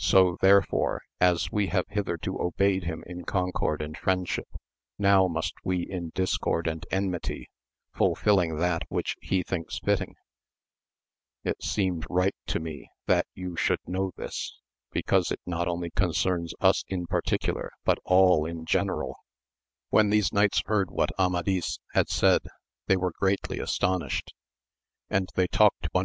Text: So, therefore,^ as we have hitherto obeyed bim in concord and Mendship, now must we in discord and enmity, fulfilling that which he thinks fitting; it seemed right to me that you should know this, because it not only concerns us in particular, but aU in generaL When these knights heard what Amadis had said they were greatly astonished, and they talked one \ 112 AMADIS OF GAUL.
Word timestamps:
So, 0.00 0.38
therefore,^ 0.40 0.98
as 1.20 1.52
we 1.52 1.68
have 1.68 1.84
hitherto 1.86 2.36
obeyed 2.42 2.82
bim 2.82 3.04
in 3.06 3.22
concord 3.24 3.80
and 3.80 3.94
Mendship, 3.94 4.48
now 4.98 5.28
must 5.28 5.54
we 5.62 5.88
in 5.88 6.10
discord 6.16 6.66
and 6.66 6.84
enmity, 6.90 7.48
fulfilling 7.94 8.56
that 8.56 8.82
which 8.88 9.14
he 9.22 9.44
thinks 9.44 9.78
fitting; 9.78 10.16
it 11.44 11.62
seemed 11.62 12.04
right 12.10 12.34
to 12.48 12.58
me 12.58 12.90
that 13.06 13.28
you 13.34 13.54
should 13.54 13.78
know 13.86 14.10
this, 14.16 14.58
because 14.90 15.30
it 15.30 15.38
not 15.46 15.68
only 15.68 15.90
concerns 15.92 16.52
us 16.60 16.82
in 16.88 17.06
particular, 17.06 17.70
but 17.84 17.98
aU 18.04 18.44
in 18.44 18.66
generaL 18.66 19.14
When 19.90 20.10
these 20.10 20.32
knights 20.32 20.60
heard 20.66 20.90
what 20.90 21.16
Amadis 21.20 21.78
had 21.92 22.08
said 22.08 22.42
they 22.88 22.96
were 22.96 23.12
greatly 23.16 23.60
astonished, 23.60 24.34
and 25.08 25.28
they 25.36 25.46
talked 25.46 25.54
one 25.54 25.60
\ 25.60 25.60
112 25.60 25.70
AMADIS 25.70 25.84
OF 25.84 25.92
GAUL. 25.92 26.00